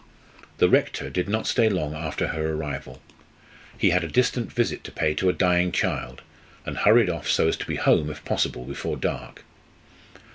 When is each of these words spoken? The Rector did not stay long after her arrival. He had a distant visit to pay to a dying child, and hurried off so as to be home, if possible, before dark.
The 0.57 0.67
Rector 0.67 1.11
did 1.11 1.29
not 1.29 1.45
stay 1.45 1.69
long 1.69 1.93
after 1.93 2.29
her 2.29 2.53
arrival. 2.55 3.03
He 3.77 3.91
had 3.91 4.03
a 4.03 4.07
distant 4.07 4.51
visit 4.51 4.83
to 4.85 4.91
pay 4.91 5.13
to 5.13 5.29
a 5.29 5.31
dying 5.31 5.71
child, 5.71 6.23
and 6.65 6.79
hurried 6.79 7.07
off 7.07 7.29
so 7.29 7.47
as 7.49 7.57
to 7.57 7.67
be 7.67 7.75
home, 7.75 8.09
if 8.09 8.25
possible, 8.25 8.65
before 8.65 8.97
dark. 8.97 9.43